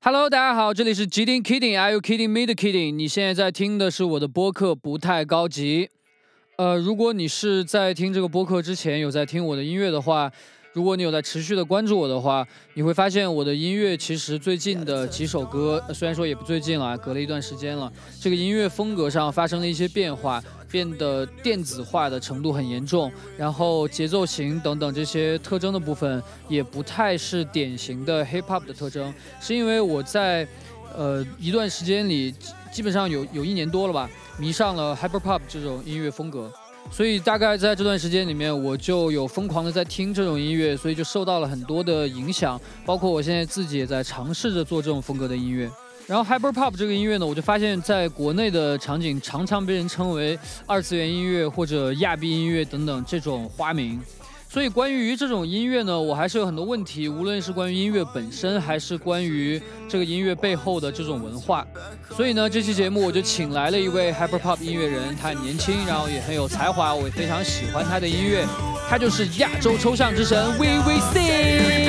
[0.00, 2.94] Hello，大家好，这里是 Kidding Kidding，Are you kidding me 的 Kidding？
[2.94, 5.90] 你现在在听的是我的播客，不太高级。
[6.56, 10.30] 呃，如果你是在听这个播客之前有在听我的音乐的话，
[10.78, 20.40] 如果你有在持续的关注我的话，你会发现我的音乐其实最近的几首歌，虽然说也不最近了，隔了一段时间了，这个音乐风格上发生了一些变化。
[20.70, 30.46] 变得电子化的程度很严重，然后节奏型等等这些特征的部分也不太是典型的 hip hop 的特征，是因为我在
[30.94, 32.34] 呃一段时间里，
[32.70, 36.52] 基本上有有一年多了吧，迷上了 hyper pop 这种音乐风格，
[36.90, 45.70] 所以大概在这段时间里面，我就有疯狂的在听这种音乐，所以就受到了很多的影响，包括我现在自己也在尝试着做这种风格的音乐。
[46.06, 54.00] 然后 hyper pop 这个音乐呢，我就发现在国内的场景常常被人称为二次元音乐或者亚裔音乐等等这种花名。
[54.50, 61.66] 所以关于这种音乐呢，我还是有很多问题，无论是关于音乐本身，还是关于这个音乐背后的这种文化。
[62.16, 68.46] 所以呢，这期节目我就请来了一位 hyper pop 音乐人，他很年轻，然后也很有才华，我也非常喜欢他的音乐。
[68.88, 71.88] 他就是亚洲抽象之神 VVC。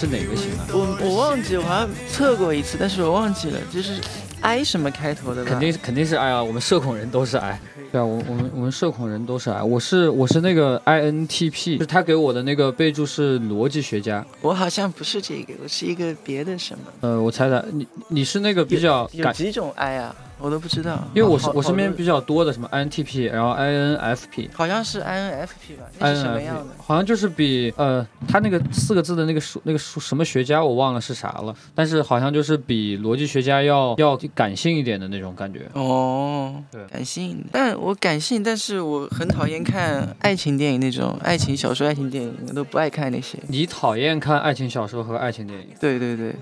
[0.00, 0.66] 是哪个型啊？
[0.72, 4.00] 我我忘记，我好像测过一次，但是我忘记了，就是
[4.42, 5.50] I 什么开头的吧？
[5.50, 7.60] 肯定肯定是 I 啊，我们社恐人都是 I。
[7.92, 14.24] 对啊，我我们我们社恐人都是 I，我是我是那个 INTP，就是他给我的那个备注是逻辑学家。
[14.40, 16.84] 我好像不是这个，我是一个别的什么？
[17.00, 20.14] 呃，我猜猜，你你是那个比较有几种 I 啊？
[20.42, 25.84] 我都不知道，因为我是我身边比较多的什么 INTP，然后 INFP，好像是 INFP 吧？
[25.98, 26.66] 那是什么样的？
[26.78, 35.68] 好像就是比呃，他那个四个字的那个数那个数什么学家我忘了是啥了，但是好像就是比逻辑学家要要感性一点的那种感觉。
[35.74, 43.38] 哦，对，感性，但我感性，但是我很讨厌看爱情电影那种爱情小说、爱情电影，我都不爱看那些。
[43.48, 45.68] 你讨厌看爱情小说和爱情电影？
[45.80, 46.34] 对对对。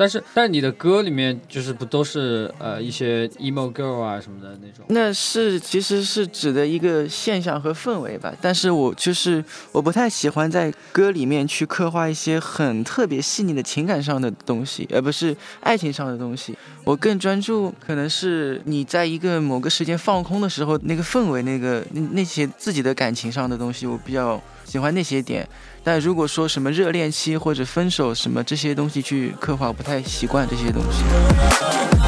[0.00, 4.82] 但是，但你的歌里面就是不都是呃一些 emo girl 啊什么的那种？
[4.88, 8.34] 那是其实是指的一个现象和氛围吧。
[8.40, 16.56] 但是我就是我不太喜欢在歌里面去刻画一些很特别细腻的情感上的东西，而不是爱情上的东西。
[16.84, 25.48] 我更专注可能是你在一个某个时间放空的时候，那个氛围，那个那那些自己的感情上的东西，我比较喜欢那些点。
[25.82, 31.99] 但如果说什么热恋期或者分手什么这些东西去刻画，我不太习惯这些东西。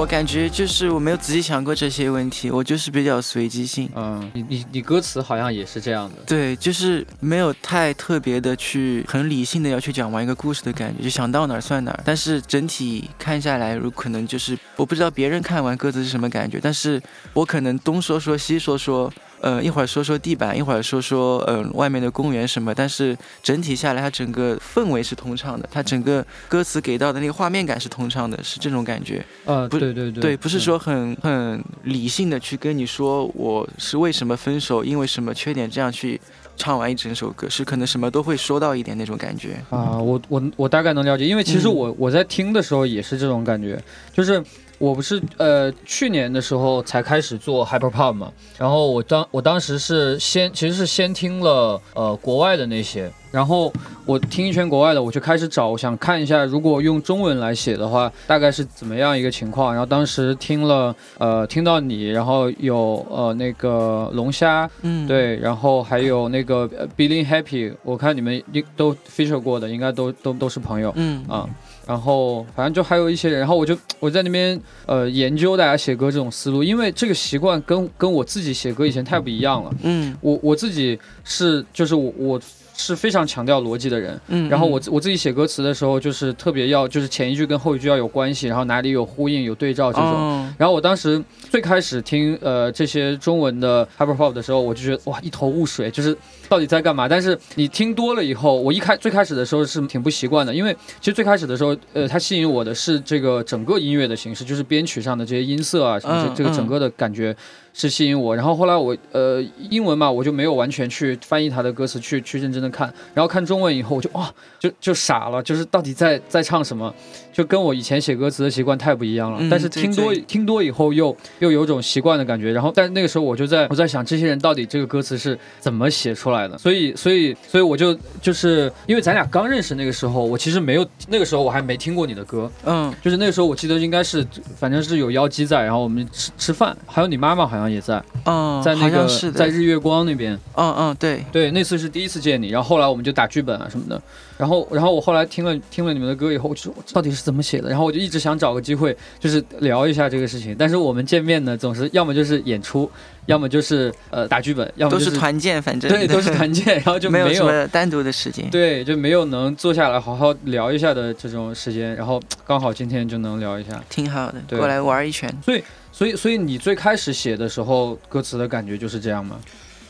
[0.00, 3.86] 我感觉就是我没有仔细想过这些问题，我就是比较随机性。
[3.94, 6.16] 嗯，你你你歌词好像也是这样的。
[6.26, 12.00] 对，就是没有太特别的去很理性的要去讲完一个故事的感觉，就想到哪儿算哪儿。
[12.02, 16.98] 但是整体看下来，如可能就是我不知道别人看完歌词是什么感觉，但是
[17.34, 19.12] 我可能东说说西说说。
[19.40, 29.24] 呃，一会儿说说地板，一会儿说说呃外面的公园什么，但是整体下来，它整个氛围是通畅的，它整个歌词给到的那个画面感是通畅的，是这种感觉。
[29.44, 36.20] 呃，不对对对，对，不是说很很理性的去跟你说我是为什么分手，因为什么缺点这样去
[36.56, 39.54] 唱完一整首歌，是可能什么都会说到一点那种感觉。
[39.70, 44.42] 啊，我我我大概能了解，因为其实我我在听的时候也是这种感觉，就是。
[44.80, 53.70] 我不是呃去年的时候才开始做 hyper pop 嘛，然后我当我当时是先其实是先听了呃国外的那些，然后
[54.06, 59.70] 我听一圈国外的，我就开始找，我想看一下如果用中文来写的话，大概是怎么样一个情况。
[59.70, 66.66] 然后当时听了呃听到你，然后有呃那个龙虾，嗯，对，然后还有那个
[66.96, 71.46] Billy Happy，我看你们应都 feature 过的，应该都都都是朋友，嗯啊。
[71.86, 79.70] 然后反正就还有一些人，然后我就我在那边呃研究大家写歌这种思路，因为这个习惯跟跟我自己写歌以前太不一样了。
[79.82, 82.40] 嗯，我我自己是就是我我。
[82.72, 96.16] 是非常强调逻辑的人，嗯，然后我我自己写歌词的时候，就是特别要，就是前一句跟后一句要有关系，然后哪里有呼应、有对照这种，然后我当时最开始听呃这些中文的 hyper pop 的时候，我就觉得哇一头雾水，就是
[96.50, 97.08] 到底在干嘛？
[97.08, 107.34] 但是你听多了以后，我一开最开始的时候是挺不习惯的，因为其实最开始的时候，呃，它吸引我的是这个整个音乐的形式，就是编曲上的这些音色啊，什么这这个整个的感觉。
[107.72, 116.92] 是吸引我，然后后来我呃英文嘛，我就没有完全去翻译他的歌词，去去认真的看，然后看中文以后，我就哇就就傻了，就是到底在在唱什么，
[117.40, 119.40] 就跟我以前写歌词的习惯太不一样了。
[119.50, 137.70] 但是听多听多以后又又有种习惯的感觉，然后但那个时候我就在我在想这些人到底这个歌词是怎么写出来的，所以所以所以我就就是因为咱俩刚认识那个时候，我其实没有那个时候我还没听过你的歌，嗯，就是那个时候我记得应该是反正是有妖姬在，然后我们吃吃饭，还有你妈妈好像。
[137.70, 141.24] 也在，嗯，在那个在日月光那边，嗯嗯，对。
[141.30, 144.02] 对，那次是第一次见你，然后后来我们就打剧本啊什么的，
[144.40, 152.90] 然后然后我后来听了听了你们的歌以后，我就说到底是怎么写的，然后我就一直想找个机会就是聊一下这个事情，但是我们见面呢总是要么就是演出，
[153.26, 165.62] 要么就是呃打剧本，要么都是团建，反正对都是团建，然后就没有什么单独的时间，对，就没有能坐下来好好聊一下的这种时间，然后刚好今天就能聊一下，挺好的，过来玩一圈，所以。
[165.92, 169.36] 所以，所以你最开始写的时候，歌词的感觉就是这样吗？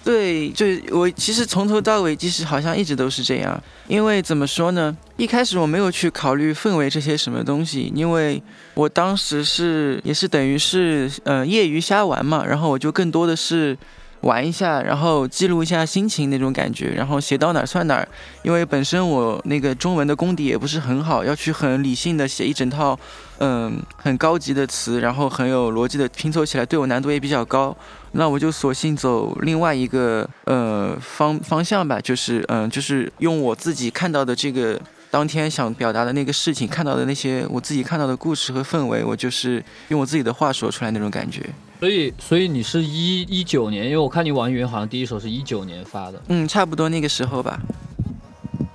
[0.03, 3.63] 对，就我其实从头到尾，其实好像一直都是这样。
[3.87, 4.97] 因为怎么说呢？
[5.17, 8.43] 一开始我没有去考虑氛围这些什么东西，因为
[8.75, 13.77] 我当时是也是等于是呃业余瞎玩嘛，然后我就更多的是。
[14.23, 18.07] 玩一下，然后记录一下心情那种感觉，然后写到哪儿算哪儿。
[18.43, 22.99] 因为本身我那个中文的功底也不是很好，要去很理性的写一整套，
[23.39, 27.75] 嗯，很高级的词，然后很有逻辑的拼凑起来，对我难度也比较高。
[28.13, 34.79] 那我就索性走另外一个呃方方向吧，就是嗯，就是用我自己看到的这个
[35.11, 41.49] 当天想表达的那个事情，看到的那些我自己看到的故事和氛围，我就是用我自己的话说出来那种感觉。
[41.81, 47.59] 所以，所以你是一一九年，因为我看你网易云好像第一首是一九年发的，嗯，差不多那个时候吧。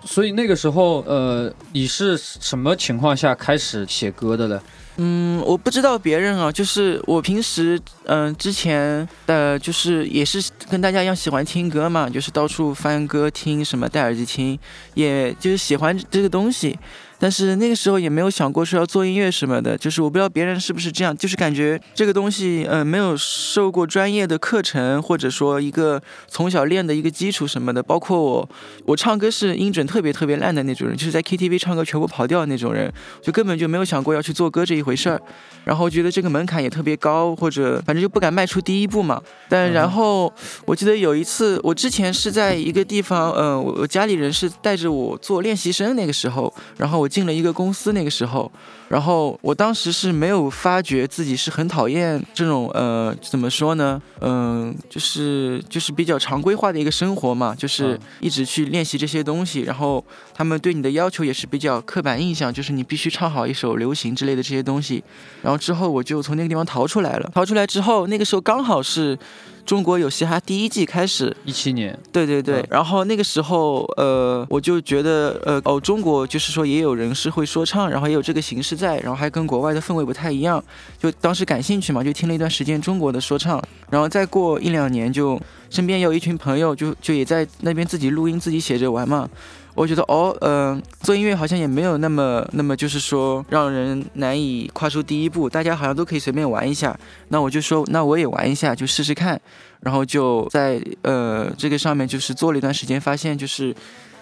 [0.04, 4.62] 所以那个时候，呃，你是什么情况下开始写歌的呢？
[4.98, 14.58] 嗯，我不知道别人啊，就是我平时，嗯，之前的，就是也是跟大家一样喜欢听歌嘛，就是到处翻歌听，什么戴耳机听，
[14.94, 16.78] 也就是喜欢这个东西。
[17.20, 27.82] 但是那个时候也没有想过说要做音乐什么的，就是我不知道别人是不是这样，就是感觉这个东西，嗯，没有受过专业的课程，或者说一个从小练的一个基础什么的。
[27.82, 28.50] 包括我，
[28.86, 32.92] 我唱歌是音准特别特别烂的那种人，就是在 KTV 唱歌全部跑调的那种人，
[33.22, 35.22] 就根本就没有想过要去做歌这一回事儿。
[35.64, 39.22] 然后觉得这个门槛也特别高，或者反正就不敢迈出第一步嘛。
[39.50, 40.32] 但然后
[40.66, 48.52] 我记得有一次，我之前是在一个地方，嗯，我我家里人是带着我做练习生那个时候，然后我进了一个公司那个时候。
[48.88, 60.04] 然后我当时是没有发觉自己是很讨厌这种呃怎么说呢嗯就是就是比较常规化的一个生活嘛，就是一直去练习这些东西，然后
[60.34, 65.04] 他们对你的要求也是比较刻板印象，就是你必须唱好一首流行之类的这些东西。
[65.42, 69.18] 然后之后我就从那个地方逃出来了，逃出来之后那个时候刚好是。
[69.66, 80.64] 中国有嘻哈第一季开始，一七年，对对对，然后那个时候，呃，我就觉得，呃，哦，中国就是说也有人是会说唱，然后也有这个形式在，然后还跟国外的氛围不太一样，
[81.00, 85.40] 就当时感兴趣嘛，就听了一段时间中国的说唱，然后再过一两年，就
[85.70, 89.30] 身边有一群朋友，就就也在那边自己录音、自己写着玩嘛。
[89.74, 95.50] 我觉得哦，嗯，做音乐好像也没有那么那么，就是说让人难以跨出第一步。
[95.50, 96.98] 大家好像都可以随便玩一下，
[97.28, 99.40] 那我就说，那我也玩一下，就试试看。
[99.82, 103.76] 然后就在呃这个上面就是做了一段时间，发现就是。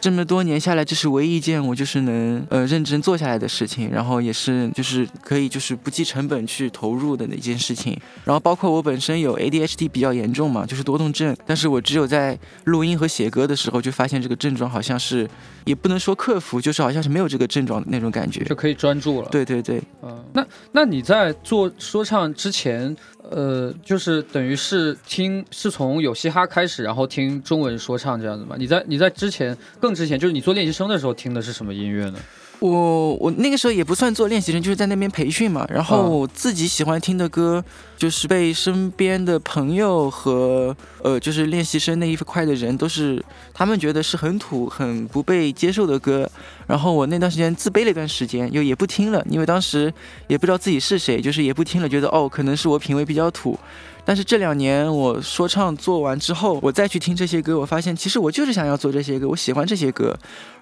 [0.03, 7.97] 这么多年下来，这是唯一一件我就是能呃认真做下来的事情，然后也是就是可以就是不计成本去投入的那件事情。
[8.25, 15.25] 然后包括我本身有 ADHD 比较严重嘛，就是多动症，但是我只有在录音和写歌的时候就发现这个症状好像是
[15.63, 19.29] 也不能说克服，就是好像是没有这个症状的那种感觉，就可以专注了。
[19.29, 22.93] 对对对，嗯，那那你在做说唱之前？
[23.35, 28.55] 呃，就是等于是听是从有嘻哈开始，然后听中文说唱这样子吗？
[28.59, 32.19] 你在你在之前更之前，就是你做练习生的时候听的是什么音乐呢？
[32.59, 35.67] 我我那个时候也不算做练习生，就是在那边培训嘛。
[35.69, 37.61] 然后我自己喜欢听的歌，
[37.97, 43.21] 就是被身边的朋友和呃，就是练习生那一块的人，都是
[43.53, 46.29] 他们觉得是很土、很不被接受的歌。
[46.67, 49.93] 然后我那段时间自卑了一段时间，又也不听了，因为当时
[50.27, 53.57] 也不知道自己是谁，就是也不听了，觉得哦，可能是我品味比较土。
[54.05, 60.13] 但是这两年我说唱做完之后，我再去听这些歌，我发现其实我就是想要做这些歌，我喜欢这些歌。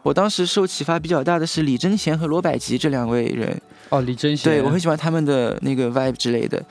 [0.03, 3.59] 我当时受启发比较大的是李贞贤和罗百吉这两位人。
[3.89, 4.51] 哦，李贞贤。
[4.51, 6.63] 对我很喜欢他们的那个 vibe 之类的。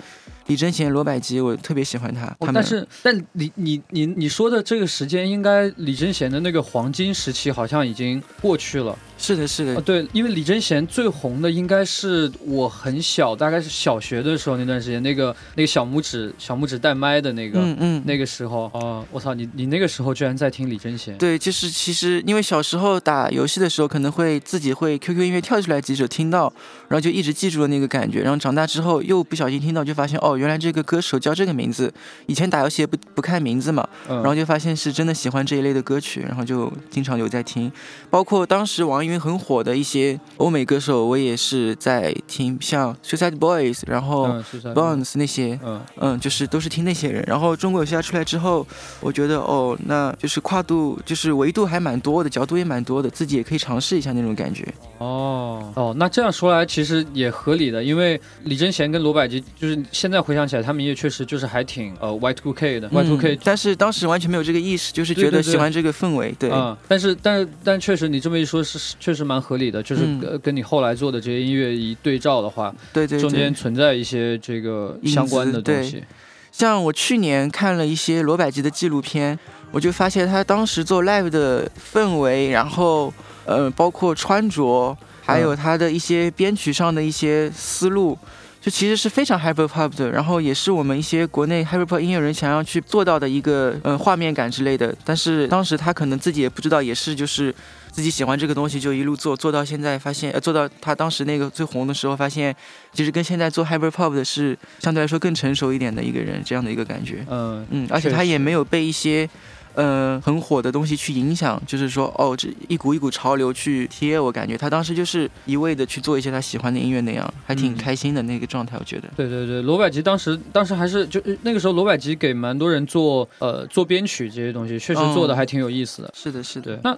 [0.50, 2.36] 李贞贤、罗百吉，我特别喜欢他。
[2.52, 8.98] 但是，但你你你你说的这个时间，应该李贞贤的那个黄金时期好像已经过去了。
[9.16, 21.16] 是的，是的，啊，对，因为李贞贤最红的应该是我很小，大概是小学的时候那段时间，那个那个小拇指小拇指带麦的那个，嗯嗯，那个时候，哦，我操，你你那个时候居然在听李贞贤？
[21.18, 26.50] 对，就是其实因为小时候打游戏的时候，可能会自己会 QQ 音乐跳出来几首听到，
[26.88, 31.92] 然后就一直记住了那个感觉，然后长大之后又不小心听到，就发现哦，原来这个歌手叫这个名字。
[32.26, 37.70] 以前打游戏也不不看名字嘛，然后就发现是真的喜欢这一类的歌曲，然后就经常有在听，
[38.08, 44.28] 包括当时网易云很火的一些欧美歌手，我也是在听，像 Suicide Boys，然后
[44.74, 47.22] Bones 那些，嗯嗯，就是都是听那些人。
[47.26, 48.66] 然后中国有嘻哈出来之后，
[49.00, 54.66] 我觉得哦，那就是跨度，就是维度还蛮多的，角度也蛮多的，自己也可以尝试一下那种感觉。
[54.98, 66.32] 哦哦，那这样说来其实也合理的，因为李贞贤跟罗百吉，就是现在回想起来，他们也确实就是还挺呃 Y2K 的 Y2K，但是当时完全没有这个意识，就是觉得喜欢这个氛围。
[66.38, 70.06] 对，嗯，但是但是但确实你这么一说，是确实蛮合理的，就是
[70.40, 76.04] 跟你后来做的这些音乐一对照的话，对对，中间存在一些这个相关的东西。
[76.52, 79.36] 像我去年看了一些罗百吉的纪录片，
[79.72, 83.12] 我就发现他当时做 live 的氛围，然后
[83.46, 88.16] 呃，包括穿着，还有他的一些编曲上的一些思路，
[88.60, 90.10] 就其实是非常 hyper pop 的。
[90.10, 94.94] 然后也是我们一些国内 hyper pop 音乐人想要去做到的一个呃画面感之类的。
[95.04, 97.54] 但是当时他可能自己也不知道，也是就是。
[97.92, 102.54] 自己喜欢这个东西就一路做，做到现在发现，呃，做到他当时那个最红的时候，发现
[102.92, 107.26] 其实跟现在做 hyper pop 的是相对来说更成熟一点的一个人，这样的一个感觉。
[107.28, 109.28] 嗯嗯，而且他也没有被一些。
[109.74, 119.08] 嗯，很火的东西去影响，就是说，哦，这一股一股潮流去贴，我感觉他当时就是一味的去做一些他喜欢的音乐那样，还挺开心的那个状态，我觉得。
[119.16, 126.12] 对对对，罗百吉当时当时还是就那个时候，罗百吉给蛮多人做呃做编曲这些东西，确实做的还挺有意思的。
[126.14, 126.78] 是的，是的。
[126.82, 126.96] 那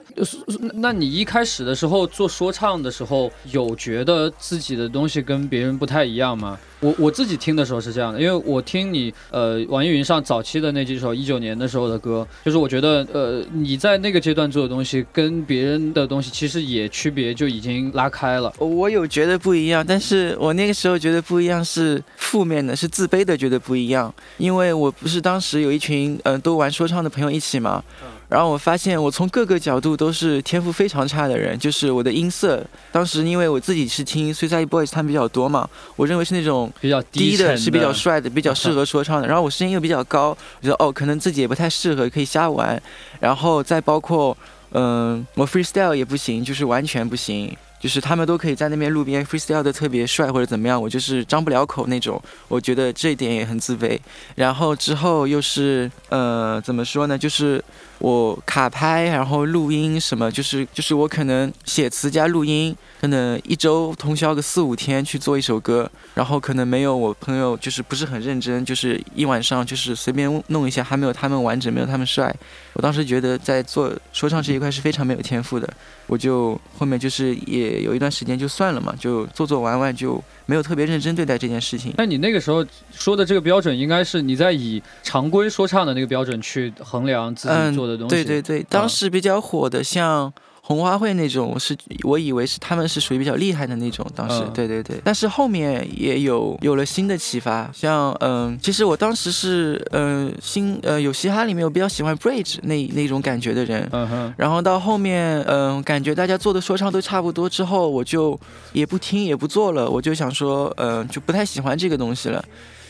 [0.74, 6.58] 那你一开始的时候做说唱的时候，有觉得自己的东西跟别人不太一样吗？
[6.80, 18.52] 我我自己听的时候是这样的，因为我听你呃网易云上早期的那几首一九年的时候的歌，就是我觉得呃你在那个阶段做的东西跟别人的东西其实也区别就已经拉开了。
[18.58, 27.82] 我有觉得不一样，但是我那个时候觉得不一样是负面的，是自卑的，觉得不一样，因为我不是当时有一群嗯都玩说唱的朋友一起嘛。
[28.32, 31.58] 然后我发现，我从各个角度都是天赋非常差的人。
[31.58, 39.28] 就是我的音色，当时因为我自己是听 Suicide Boys 他们比较多嘛，我认为是那种比较低的，是比较帅的，比较适合说唱的。
[39.28, 42.82] 然后我声音又比较高，我觉得哦，可能自己也不太适合，可以瞎玩。
[43.20, 44.34] 然后再包括，
[44.70, 47.54] 嗯，我 freestyle 也不行，就是完全不行。
[47.78, 52.22] 就是他们都可以在那边路边 freestyle 的特别帅或者怎么样，我就是张不了口那种。
[52.48, 53.98] 我觉得这一点也很自卑。
[54.36, 57.18] 然后之后又是，呃，怎么说呢？
[57.18, 57.62] 就是。
[58.02, 72.34] 我卡拍，然后录音什么，就是就是我可能写词加录音，可能一周通宵个四五天去做一首歌，然后可能没有我朋友就是不是很认真，就是一晚上就是随便弄一下，还没有他们完整，没有他们帅。
[72.72, 75.72] 我当时觉得在做说唱这一块是非常没有天赋的，
[76.08, 80.20] 我就后面就是也有一段时间就算了嘛，就做做玩玩就。
[80.46, 81.92] 没有特别认真对待这件事情。
[81.98, 88.14] 那你那个时候说的这个标准，应该是你在以常规说唱的那个标准去衡量自己做的东西。
[88.14, 90.32] 对对对，当时比较火的像。
[90.64, 108.38] 红花会那种，我是我以为是他们是属于比较厉害的那种，当时对对对，但是后面也有有了新的启发，像嗯，其实我当时是嗯新呃有嘻哈里面我比较喜欢 Bridge 那那种感觉的人，嗯哼，然后到后面嗯感觉大家做的说唱都差不多之后，我就
[108.72, 112.42] 也不听也不做了，我就想说嗯就不太喜欢这个东西了，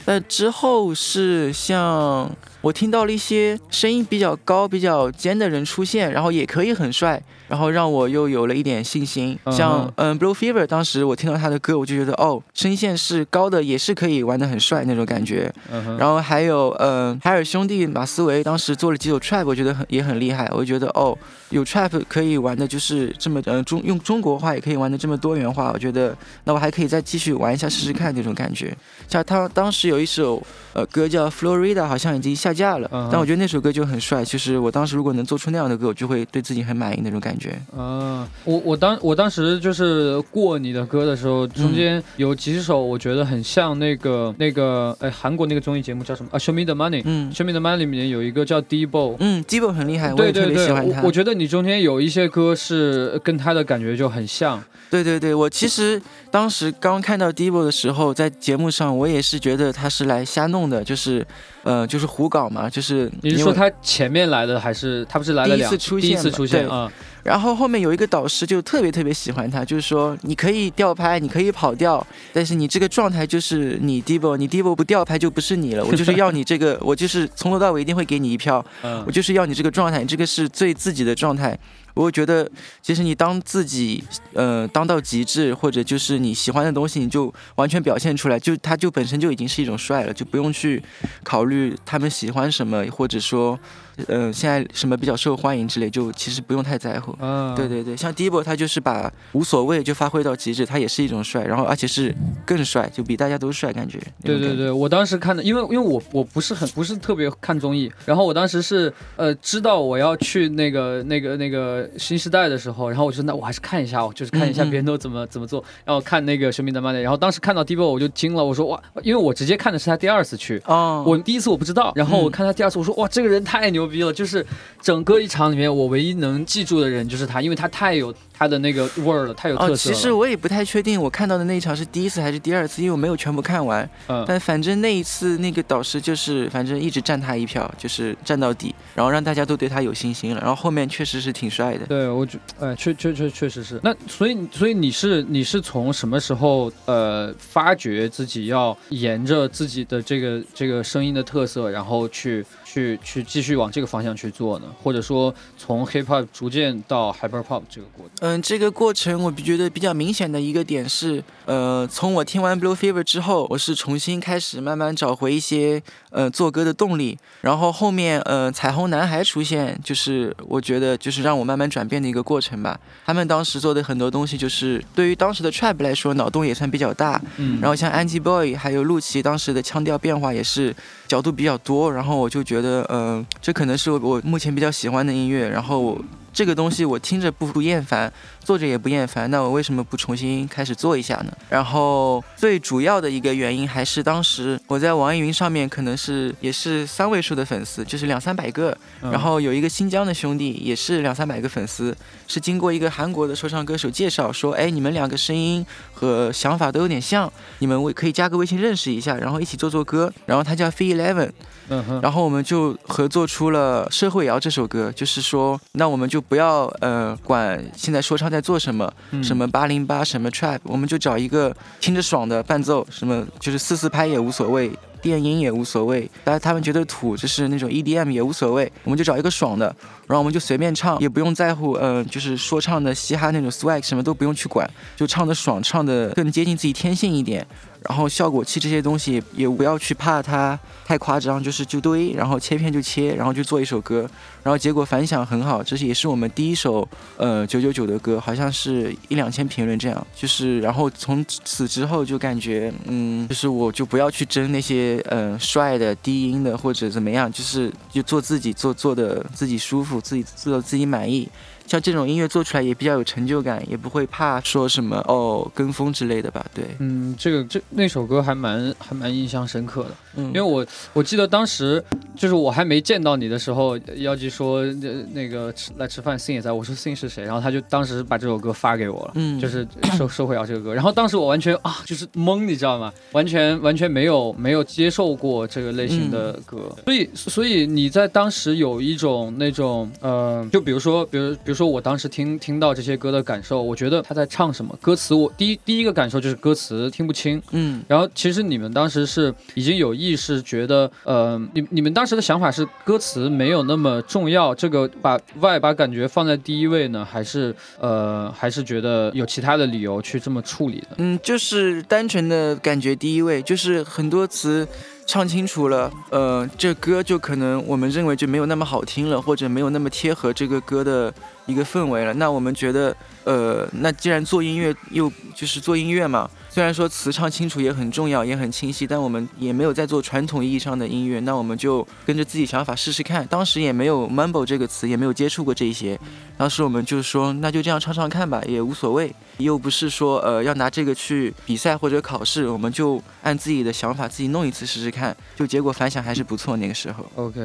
[0.05, 2.31] 那之后是像。
[2.63, 7.21] 我听到了一些声音比较高、比较尖的人出现，然后也可以很帅，
[7.53, 9.39] 然后让我又有了一点信心。
[9.51, 15.53] 像嗯，Blue Fever，当时我听到他的歌，我就觉得哦，声线是高的，也是可以玩的很帅那种感觉。
[15.99, 20.49] 然后还有嗯，海尔兄弟马思唯当时做了几首 trap，我觉得很也很厉害。
[20.53, 21.15] 我就觉得哦，
[21.53, 28.75] 有 trap 可以玩的就是这么呃中用中国话也可以玩的这么多元化，我觉得那我还可以再继续玩一下试试看那种感觉。
[29.09, 30.43] 像他当时有一首
[30.73, 32.53] 呃歌叫 Florida，好像已经下。
[32.53, 32.89] 架了。
[32.93, 37.59] 嗯但我觉得那首歌就很帅，其实我当时如果能做出那样的歌，我就会对自己很满意那种感觉。
[37.77, 47.03] 嗯，我我当我当时就是过你的歌的时候，中间有几首我觉得很像那个那个哎韩国那个综艺节目叫什么啊？Show Me the Money。
[47.05, 49.17] 嗯 Show Me the Money 里面有一个叫 Debo。
[49.19, 51.01] 嗯 d i b o 很厉害，我也特别喜欢他。
[51.01, 54.63] 我我觉得你中间有一些歌是跟他的感觉就很像。
[54.91, 61.27] 对对对，我其实当时刚看到 Divo 的时候，在节目上我也是觉得他是来瞎弄的，就是，
[61.63, 66.93] 呃，就是胡搞嘛，就是你是说他前面来的，还是他不是来了第一两次出现嘛第一次出现对啊？
[67.23, 81.59] 然后后面有一个导师就特别特别喜欢他，就是说你可以吊拍，你可以跑调，但是你这个状态就是你 Divo，你 Divo 不吊拍就不是你了， 我就是要你这个，我就是从头到尾一定会给你一票，嗯我就是要你这个状态，你这个是最自己的状态。
[81.95, 82.51] 我会觉得，
[82.81, 84.03] 其实你当自己，
[84.33, 90.83] 呃，当到极致，或者就是你喜欢的东西，你就完全表现出来，就它就本身就已经是一种帅了，就不用去
[91.23, 93.61] 考虑他们喜欢什么，或者说，
[94.07, 97.17] 呃，现在什么比较受欢迎之类，就其实不用太在乎。
[97.21, 103.99] 嗯，对对对，像 Dibo 他就是把无所谓就发挥到极致，他也是一种帅，然后而且是更帅，就比大家都帅，感觉。
[104.23, 120.61] 对对对，我当时看的，因为因为我我不是很不是特别看综艺，然后我当时是呃知道我要去那个那个那个新时代的时候，然后我就说那我还是看一下，我就是看一下嗯嗯别人都怎么、怎么做，然后看那个《生命的 money》，然后当时看到 Dibo 我就惊了，我说哇，因为我直接看的是他第二次去。
[120.67, 124.13] 哦，我第一次我不知道，然后我嗯看他第二次，我说哇，这个人太牛逼了！
[124.13, 124.45] 就是
[124.81, 129.95] 整个一场里面，我唯一能记住的人就是他，因为他太有他的那个味儿了，太有特哦，色了。
[129.95, 133.89] 其实我也不太确定，我看到的那一场是第一次还是第二次，因为我没有全部看完。
[134.09, 140.41] 嗯，但反正那一次那个导师就是，反正一直站他一票，就是站到底，然后让大家都对他有信心了。
[140.41, 141.87] 然后后面确实是挺帅的。
[141.87, 143.81] 对，我觉，哎，确确确确实是。
[143.83, 154.67] 那所以所以你是你是从什么时候呃发觉自己要沿着自己的这个这个声音的特色，然后去去去继续往这个方向去做呢？
[154.83, 158.15] 或者说从 hip hop 逐渐到 hyper pop 这个过程？
[158.21, 167.19] 嗯，这个过程我觉得比较明显的一个点是，呃，从我听完 Blue Fever 之后，我是重新开始慢慢找回一些呃做歌的动力。
[167.41, 172.79] 然后后面呃彩虹男孩出现，就是我觉得就是让我慢慢转变的一个过程吧。
[173.05, 177.21] 他们当时做的很多东西，就是对于当时的 trap 来说，脑洞也算比较大。
[177.39, 180.75] 嗯然后像 Angie Boy 还有陆琪当时的腔调变化也是
[181.09, 185.99] 角度比较多，然后我就觉得，嗯、这可能是我我目前比较喜欢的音乐，然后我
[186.33, 188.13] 这个东西我听着不不厌烦，
[188.43, 191.33] 做着也不厌烦，那我为什么不重新开始做一下呢？
[191.49, 201.95] 然后最主要的一个原因还是当时我在网易云上面可能是也是三位数的粉丝，就是两三百个，嗯然后有一个新疆的兄弟也是两三百个粉丝，
[202.27, 205.65] 是经过一个韩国的说唱歌手介绍说，哎，你们两个声音
[206.03, 210.13] 和想法都有点像，你们微可以加个微信认识一下，然后一起做做歌。
[210.27, 211.31] 然后他叫 Fee Eleven，
[211.69, 224.73] 嗯哼，然后我们就合作出了《社会摇》这首歌，就是说，那我们就不要呃管现在说唱在做什么，嗯什么八零八，什么 trap，我们就找一个听着爽的伴奏，什么就是四四拍也无所谓。
[225.03, 229.67] 电音也无所谓，但是他们觉得土就是那种 EDM 也无所谓，我们就找一个爽的，
[230.07, 237.47] 然后我们就随便唱，也不用在乎，嗯、就是说唱的嘻哈那种 swag 什么都不用去管，就唱的爽，唱的更接近自己天性一点，
[237.89, 244.09] 然后效果器这些东西也不要去怕它太夸张，就是就堆，然后切片就切，然后就做一首歌，
[244.43, 261.29] 然后结果反响很好，这是也是我们第一首呃九九九的歌，好像是一两千评论这样，就是然后从此之后就感觉嗯，就是我就不要去争那些呃帅的低音的或者怎么样，就是就做自己做做的自己舒服，自己做的自己满意。
[261.73, 266.45] 像这种音乐做出来也比较有成就感，也不会怕说什么哦跟风之类的吧？
[266.53, 269.91] 对，嗯，这个这那首歌还蛮还蛮印象深刻的。
[270.17, 271.83] 嗯，因为我我记得当时
[272.15, 277.25] 就是我还没见到你的时候，妖姬说呃那个吃来吃饭，Sing 也在，我说 Sing 是谁？
[277.25, 280.75] 然后他就当时把这首歌发给我了，嗯就是收 收回摇这个歌。
[280.75, 282.93] 然后当时我完全啊就是懵，你知道吗？
[283.13, 310.89] 完全完全没有没有接受过这个类型的歌，所以所以你在当时有一种那种呃，就比如说比如比如说我当时听听到这些歌的感受，我觉得他在唱什么歌词我，第一第一个感受就是歌词听不清，嗯然后其实你们当时是已经有意识觉得，呃，你你们当时的想法是歌词没有那么重要，这个把外把感觉放在第一位呢，还是呃还是觉得有其他的理由去这么处理的？
[310.99, 314.67] 嗯，就是单纯的感觉第一位，就是很多词
[315.07, 321.13] 唱清楚了，呃，这歌就可能我们认为就没有那么好听了，或者没有那么贴合这个歌的
[321.47, 322.13] 一个氛围了。
[322.15, 326.29] 那我们觉得，呃，那既然做音乐又就是做音乐嘛。
[326.51, 333.27] 虽然说词唱清楚也很重要，也很清晰，但我们也没有在做传统意义上的音乐，那我们就跟着自己想法试试看。
[333.27, 335.99] 当时也没有 mumble 这个词，也没有接触过这些。
[336.37, 345.17] 当时我们就说，那就这样唱唱看吧，也无所谓，又不是说呃要拿这个去比赛或者考试，我们就按自己的想法自己弄一次试试看。
[345.35, 347.07] 就结果反响还是不错，那个时候。
[347.15, 347.41] OK，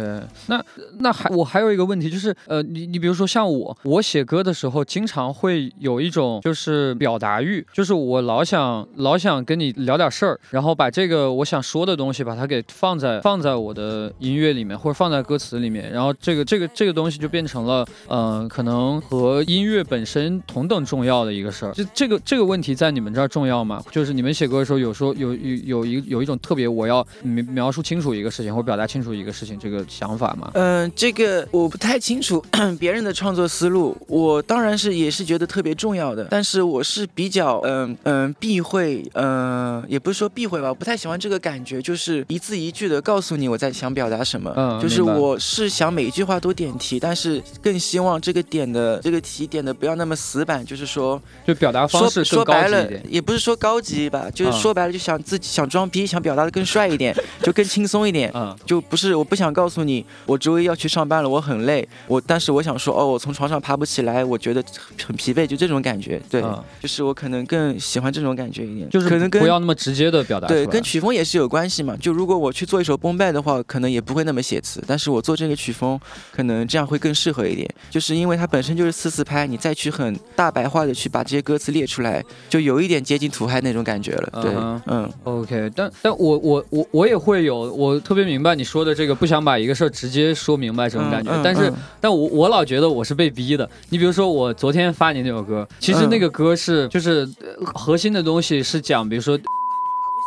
[0.48, 0.62] 那
[1.00, 8.86] 那还我还有一个问题就是，呃，你你比如说像我，我写歌的时候经常会有一种就是表达欲，就是我老想。
[8.97, 21.71] 老想跟你聊点事儿，然后把这个我想说的东西，把它给放在放在我的音乐里面，或者放在歌词里面，然后这个这个这个东西就变成了，嗯，可能和音乐本身同等重要的一个事儿。
[21.73, 23.82] 就这个这个问题在你们这儿重要吗？
[23.91, 30.50] 就是你们写歌的时候，有时候有有有一有一种特别，我要描描述清楚一个事情，或表达清楚一个事情，这个想法吗？
[30.56, 32.43] 嗯，这个我不太清楚
[32.80, 33.77] 别人的创作思路，
[34.08, 39.04] 我当然是也是觉得特别重要的，但是我是比较嗯嗯避讳。
[39.13, 44.54] 嗯，也不是说避讳吧，我不太喜欢这个感觉，就是一字一句的告诉你我在想表达什么。
[44.56, 58.32] 嗯，就是我是想每一句话都点题，但是更希望这个点的这个题点的不要那么死板，就是说，就表达方式说白了，也不是说高级吧，就是说白了就想自己想装逼，想表达的更帅一点，就更轻松一点。
[58.34, 64.63] 嗯，就不是我不想告诉你我周一要去上班了，我很累，我但是我想说哦，我从床上爬不起来，我觉得
[65.06, 66.21] 很疲惫，就这种感觉。
[66.30, 66.41] 对，
[66.82, 68.89] 就是我可能更喜欢这种感觉一点。
[68.89, 71.93] 就是可能不要那么直接的表达，对，跟曲风也是有关系嘛。
[71.99, 75.99] 就如果我去做一首崩败的话，可能也不会那么写词，但是我做这个曲风，
[76.32, 77.69] 可能这样会更适合一点。
[77.89, 84.30] 就是因为它本身就是四四拍，你再去很大白话的去把这些歌词列出来，就有一点接近土嗨那种感觉了。
[84.41, 84.53] 对，
[84.86, 85.69] 嗯，OK。
[85.75, 91.38] 但但我我我我也会有，我特别明白你说的这个不想把一个事儿直接说明白这种感觉。
[91.43, 93.57] 但是但我我老觉得我是被逼的。
[93.89, 97.26] 你比如说我昨天发你那首歌，其实那个歌是就是
[97.74, 98.62] 核心的东西。
[98.62, 99.39] 是讲，比如说，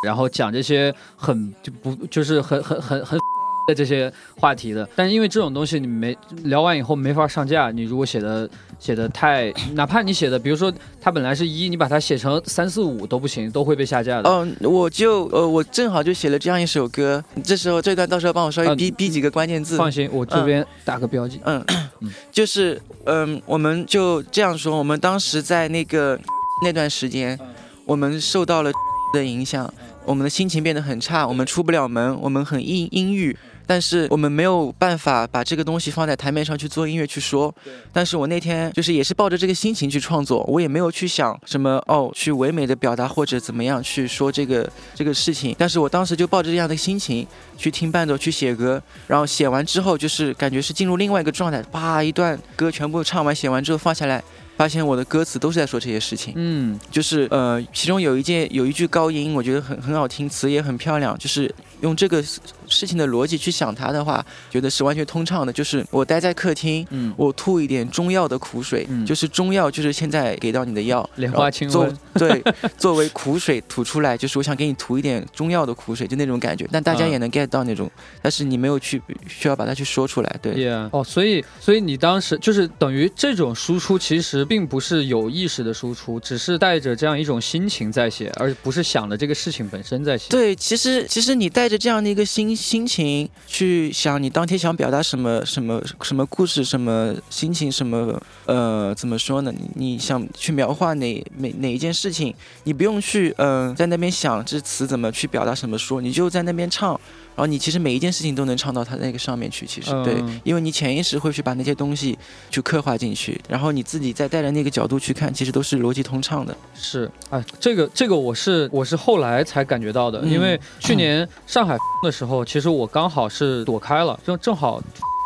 [0.06, 3.18] 然后讲这些很就不就是很很很很
[3.66, 14.28] 的这些话题的，但是因为这种东西你没聊完以后没法上架，你如果写的写的太，哪怕你写的，比如说它本来是一，你把它写成三四五都不行，都会被下架的。
[14.30, 19.76] 嗯，我就呃我正好就写了这样一首歌，这时候这段到时候帮我稍微逼逼几个关键字。
[19.76, 21.40] 放心，我这边打个标记。
[21.44, 21.64] 嗯，
[22.32, 26.18] 就是嗯，我们就这样说，我们当时在那个
[26.64, 27.38] 那段时间。
[27.86, 28.70] 我们受到了
[29.12, 29.68] 的影响，
[30.04, 33.36] 我们的心情变得很差，我们出不了门，我们很阴阴郁，
[33.66, 37.54] 但是我们没有办法把这个东西放在台面上去做音乐去说。
[37.92, 45.54] 但是我那天就是也是抱着这个心情去创作，我也没有去想什么哦，去唯美的表达或者怎么样去说这个这个事情。
[45.58, 54.22] 但是我当时就抱着这样的心情去听伴奏去写歌，然后写完之后就是感觉是进入另外一个状态，啪一段歌全部唱完写完之后放下来。
[54.60, 62.22] 发现我的歌词都是在说这些事情，嗯，就是呃，其中有一件有一句高音，我觉得很很好听，词也很漂亮，就是用这个。
[62.70, 65.52] 事情的逻辑去想它的话，觉得是完全通畅的。
[65.52, 72.42] 就是我待在客厅，嗯，我吐一点中药的苦水，嗯，就是中药，就是现在给到你的药，莲花清瘟，对，
[72.78, 76.68] 作为苦水吐出来，就是我想给你吐一点中药的苦水，就那种感觉。
[76.70, 77.90] 但大家也能 get 到那种，
[78.22, 80.70] 但是你没有去需要把它去说出来，对。
[80.92, 90.28] 哦，所以所以你当时就是等于这种输出其实并不是有意识的输出，只是带着这样一种心情在写，而不是想着这个事情本身在写。
[90.28, 92.50] 对，其实其实你带着这样的一个心。
[92.60, 99.52] 心情去想你当天想表达什么什么什么故事什么心情什么呃怎么说呢？
[99.74, 107.00] 你想去描画哪哪哪一件事情，你不用去嗯在那边想这词怎么去表达什么说，你就在那边唱。
[107.36, 112.18] 然后你其实每一件事情都能唱到它那个上面去，其实对，因为你潜意识会去把那些东西
[112.50, 116.54] 去刻画进去，然后你自己再带着那个角度去看，其实都是逻辑通畅的。
[116.74, 124.82] 是，哎，这个这个我是我是后来才感觉到的，因为去年上海 的时候，其实我刚好是躲开了，正正好。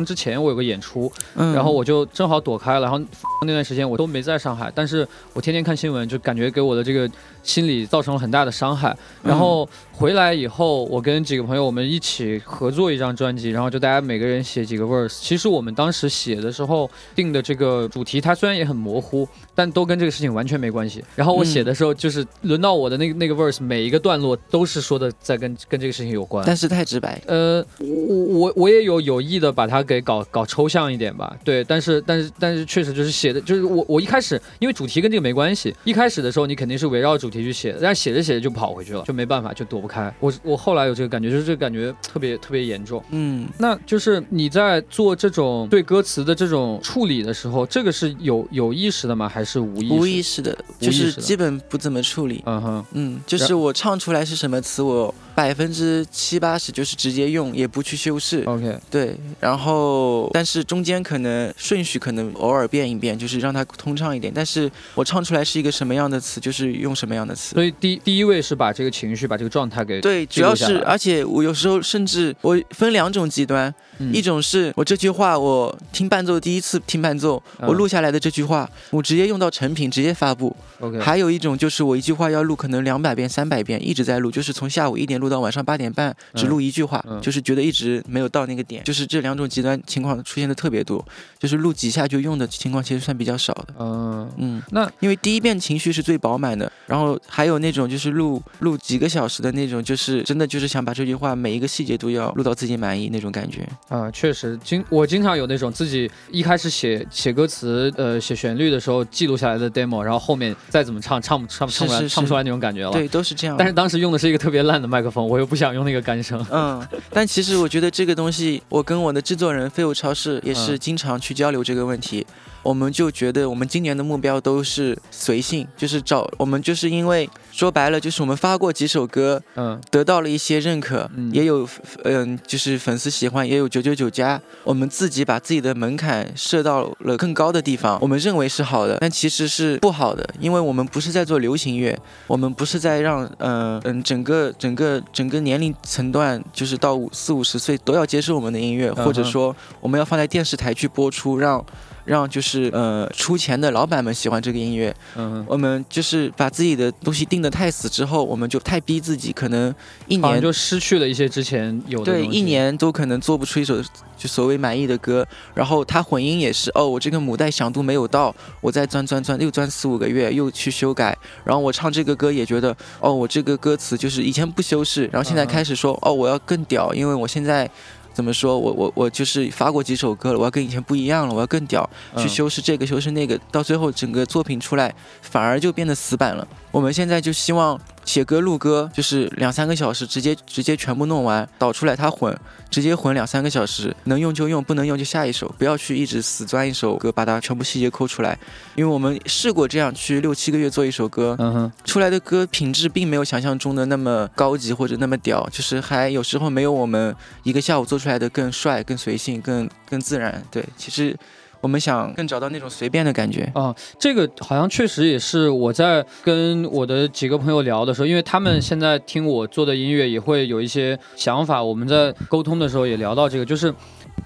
[0.06, 2.98] 之前我有个演出，然后我就正好躲开了，然后
[3.42, 7.08] 那段时间我都没在上海，但是我天天看新闻，就感觉给我的这个
[7.42, 8.96] 心理造成了很大的伤害。
[9.22, 15.18] 然后回来以后，我跟几个朋友我们一起合作一张专辑，然后就大家每个人写几个 verse。
[15.20, 21.04] 其实我们当时写的时候定的这个主题，它虽然也很模糊，但都跟这个事情完全没关系。
[21.14, 27.20] 然后我写的时候，就是轮到我的那个那个 verse，每一个段落都是说的在跟跟这个事情有关，但是太直白。
[27.26, 29.83] 呃，我我我也有有意的把它。
[29.84, 31.36] 给搞搞抽象一点吧。
[31.44, 40.12] 对，但是但是但是确实就是写的，就是我我一开始因为主题跟这个没关系，一开始的时候你肯定是围绕主题去写的，但是写着写着就跑回去了，就没办法，就躲不开。
[40.20, 43.02] 我我后来有这个感觉，就是这个感觉特别特别严重。
[43.10, 49.28] 嗯，那就是你在做这种对歌词的这种处理的时候，这个是有有意识的吗？
[49.28, 49.94] 还是无意识？
[49.94, 52.42] 无意识的，无意识的就是基本不怎么处理。
[52.46, 58.42] 嗯哼，嗯，就是我唱出来是什么词，我百分之七八十就是直接用，也不去修饰。
[58.46, 64.32] OK，对，然后但是中间可能顺序可能偶尔变一变，就是让它通畅一点。
[64.34, 67.54] 但是我唱出来是一个什么样的词，就是用什么样的词。
[67.54, 74.12] 所以第第一位是把这个情绪、把这个状态给对，主要是，而且我有时候甚至我分两种极端，嗯。
[74.14, 77.68] 一种是我这句话我听伴奏第一次听伴奏，嗯。
[77.68, 80.54] 我录下来的这句话，我直接用到成品直接发布。
[80.80, 91.04] OK，还有一种就是我一句话要录可能两百遍、三百遍，一直在录，就是从下午一点录到晚上八点半，只录一句话，就是觉得一直没有到那个点，就是这两种极端情况出现的特别多，
[91.38, 93.68] 就是录几下就用的情况其实算比较少的。
[93.78, 103.66] 嗯，嗯，那因为第一遍情绪是最饱满的，然后还有那种就是录录几个小时的那种，就是真的就是想把这句话每一个细节都要录到自己满意那种感觉。
[103.88, 112.90] 啊、确实，经我经常有那种自己一开始写写歌词、呃写旋律的时候记录下来的 demo，然后后面再怎么唱，唱不唱唱不出来，唱不出来那种感觉了。
[112.90, 113.56] 对，都是这样。
[113.58, 116.44] 但是当时用的是一个特别烂的麦克风，我又不想用那个干声。
[116.50, 122.26] 嗯，但其实我觉得这个东西，我跟我的制作人飞舞超市也是嗯经常去交流这个问题。
[122.62, 131.68] 我们就觉得我们今年的目标都是随性，就是找我们就是因为说白了，就是我们发过几首歌，嗯得到了一些认可，嗯也有
[132.04, 134.40] 嗯、就是粉丝喜欢，也有九九九加。
[134.62, 151.64] 我们自己把自己的门槛设到了更高的地方，我们认为是好的，但其实是不好的，因为我们不是在做流行乐，我们不是在让嗯嗯、整个整个整个年龄层段，就是到五四五十岁都要接受我们的音乐，或者说我们要放在电视台去播出，让。
[152.04, 159.74] 让就是呃出钱的老板们喜欢这个音乐，嗯，我们就是把自己的东西定得太死之后，我们就太逼自己，可能
[160.06, 163.82] 一年就失去了一些之前有的对一年都可能做不出一首
[164.16, 165.26] 就所谓满意的歌。
[165.54, 171.16] 然后它混音也是，哦，我这个母带响度没有到，我再钻钻钻，又钻四五个月，又去修改。
[171.44, 177.70] 然后我唱这个歌也觉得，哦，我这个歌词就是以前不修饰，然后现在嗯开始说，哦，我要更屌，因为我现在。
[178.14, 178.58] 怎么说？
[178.58, 181.82] 我我我就是发过几首歌了，我要跟以前不一样了，我要更屌，
[182.16, 186.46] 去嗯修饰这个修饰那个，到最后整个作品出来反而就变得死板了。
[186.74, 192.36] 我们现在就希望写歌录歌，就是两三个小时直接直接全部弄完，导出来它混，
[192.68, 198.36] 直接混两三个小时，能用就用，不能用就下一首，不要去一直死钻一首歌，把它全部细节抠出来。
[198.74, 210.42] 因为我们试过这样去六七个月做一首歌，嗯哼，出来的歌品质并没有想象中的那么高级或者那么屌，就是还有时候没有我们一个下午做出来的更帅、更随性、更更自然。
[210.50, 211.16] 对，其实
[211.64, 213.50] 我们想更找到那种随便的感觉。
[213.54, 223.74] 啊，这个好像确实也是我在跟我的几个朋友聊的时候，因为他们现在听我做的音乐也会有一些想法，我们在沟通的时候也聊到这个，就是。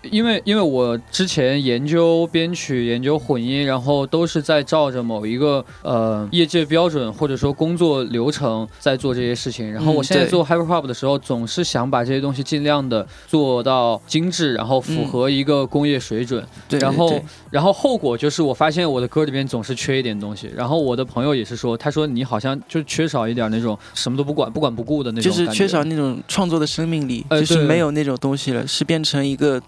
[0.03, 9.71] 因为因为我之前研究编曲、研究混音，然后都是在照着某一个呃业界标准或者说工作流程在做这些事情。
[9.73, 16.47] 然后我现在做 hyper pop 的时候，总是想把这些东西尽量的做到精致，然后符嗯合一个工业水准。
[16.69, 29.61] 对，然后然后后果就是我发现我的歌里面总是缺一点东西，然后我的朋友也是说，他说你好像就缺少一点那种什么都不管、不管不顾的那种，就是缺少那种创作的生命力，呃就是没有那种东西了，是变成一个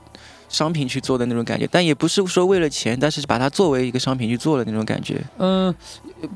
[0.50, 1.66] 商品去做的那种感觉。
[1.70, 5.24] 但也不是说为了钱，但是把它作为一个商品去做的那种感觉。
[5.38, 5.74] 嗯，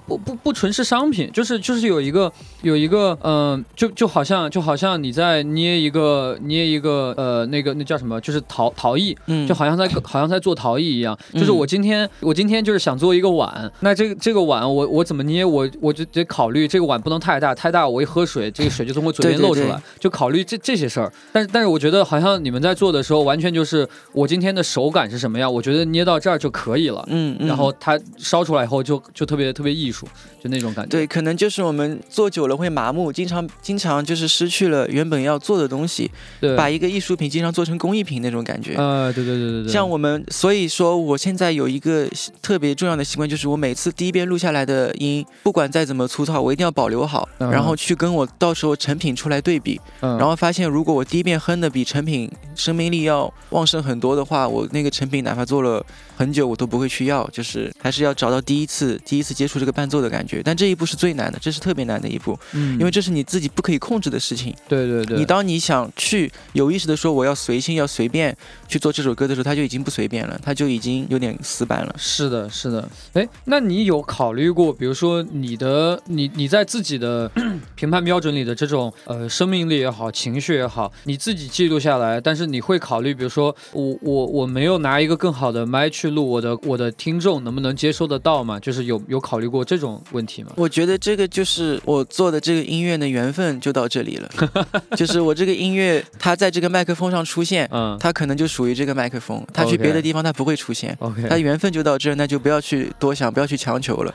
[0.06, 21.12] 不不不纯是商品，就是就是有一个有一个嗯、就就好像就好像你在捏一个捏一个呃那个那叫什么，就是陶陶艺，嗯，就好像在好像在做陶艺一样，就是嗯我今天我今天就是想做一个碗，那这个这个碗我我怎么捏我我就得考虑这个碗不能太大，太大我一喝水这个水就从我嘴边漏出来，对就考虑这这些事儿。
[21.32, 27.04] 但是但是我觉得好像你们在做的时候，完全就是我今天的手感是什么样，我觉得捏到这儿就可以了。
[27.08, 30.06] 嗯，嗯然后它烧出来以后就就特别特别艺术，
[30.42, 30.90] 就那种感觉。
[30.90, 36.10] 对，可能就是我们做久了会麻木，经常经常就是失去了原本要做的东西，
[36.40, 38.74] 对，把一个艺术品经常做成工艺品那种感觉。
[38.76, 42.06] 呃，对对对对对，像我们，所以说我现在有一个
[42.42, 55.80] 特别重要的习惯，就是我每次第一遍录下来的音，不管再怎么粗糙，我一定要保留好，嗯然后去跟我到时候成品出来对比，嗯，然后发现如果我第一遍哼的比成品生命力要旺盛很很多的话，我那个成品哪怕做了
[56.16, 60.42] 很久，我都不会去要，就是还是要找到第一次第一次接触这个伴奏的感觉。
[60.44, 64.54] 但这一步是最难的，这是特别难的一步，嗯，因为这是你自己不可以控制的事情。
[64.68, 68.36] 对对对，你当你想去有意识的说我要随性要随便
[68.68, 71.94] 去做这首歌的时候，它就已经不随便了，它就已经有点死板了。
[71.96, 72.86] 是的，是的。
[73.14, 77.30] 哎，那你有考虑过，比如说你的你你在自己的
[77.74, 88.58] 评判标准里的这种呃生命力也好，情绪也好，你自己记录下来，但是你会考虑，比如说我我我没有拿一个更好的麦去录，我的我的听众能不能接收得到嘛？
[88.58, 90.52] 就是有有考虑过这种问题吗？
[90.56, 94.30] 我觉得这个就是我做的这个音乐的缘分就到这里了，
[94.96, 100.96] 就是我这个音乐它在这个麦克风上出现，嗯它可能就属于这个麦克风，它去别的地方它不会出现。
[101.00, 104.14] ，OK，它缘分就到这，那就不要去多想，不要去强求了。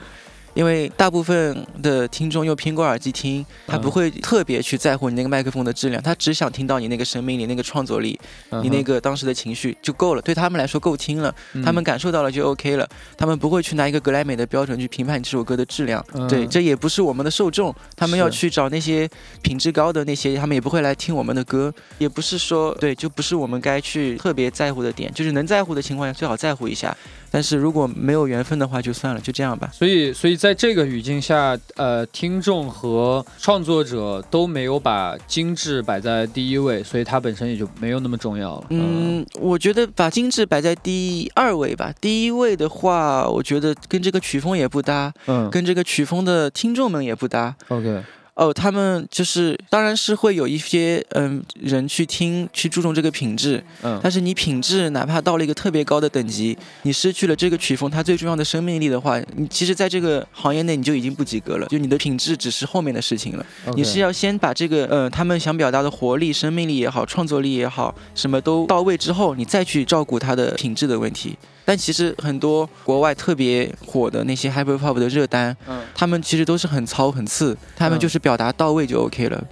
[0.54, 3.82] 因为大部分的听众用苹果耳机听，他嗯。
[3.82, 8.20] 不会特别去在乎你那个麦克风的质量，他只想听到你那个生命力、那个创作力、
[8.52, 11.64] 嗯你那个当时的情绪就够了，对他们来说够听了，嗯。
[11.64, 16.06] 他们感受到了就 OK 了，他们不会去拿一个格莱美的标准去评判你这首歌的质量。
[16.14, 16.28] 嗯。
[16.28, 19.10] 对，这也不是我们的受众，他们要去找那些
[19.42, 26.96] 品质高的那些，他们也不会来听我们的歌，也不是说对，就不是我们该去特别在乎的点，就是能在乎的情况下最好在乎一下，
[27.32, 29.70] 但是如果没有缘分的话就算了，就这样吧。
[29.74, 38.68] 所以，所以在这个语境下，呃，听众和创作者都没有把精致摆在第一位，所以它本身也就没有那么重要了。
[38.70, 41.94] 嗯，我觉得把精致摆在第二位吧。
[42.02, 47.56] 第一位的话，我觉得跟这个曲风也不搭，嗯跟这个曲风的听众们也不搭。
[47.68, 48.04] ，OK，
[48.40, 63.46] 哦，他们就是，当然是会有一些嗯人去听，去注重这个品质，嗯但是你品质哪怕到了一个特别高的等级，你失去了这个曲风它最重要的生命力的话，你其实在这个行业内你就已经不及格了，就你的品质只是后面的事情了。
[63.76, 71.36] 你是要先把这个呃他们想表达的活力、生命力也好、创作力也好，什么都到位之后，你再去照顾它的品质的问题。
[71.70, 79.48] 但其实很多国外特别火的那些 hyper pop 的热单，嗯他们其实都是很糙很次，他们嗯就是表达到位就 OK 了。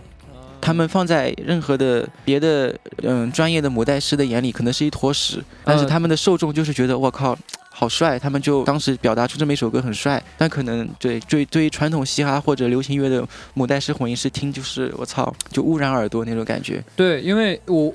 [0.60, 7.38] 他们放在任何的别的嗯专业的母带师的眼里，可能是一坨屎，但是嗯他们的受众就是觉得我靠。
[7.70, 16.84] 好帅，他们就当时表达出这么一首歌很帅，但可能对对对于传统嘻哈或者流行乐的母带师混音师听就是我操，就污染耳朵那种感觉。
[16.96, 17.94] 对，因为我